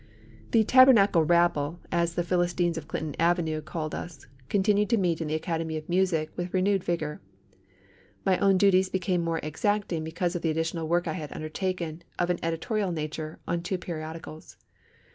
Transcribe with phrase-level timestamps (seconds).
[0.49, 5.27] The "Tabernacle Rabble," as the Philistines of Clinton Avenue called us, continued to meet in
[5.27, 7.21] the Academy of Music with renewed vigour.
[8.25, 12.31] My own duties became more exacting because of the additional work I had undertaken, of
[12.31, 14.57] an editorial nature, on two periodicals.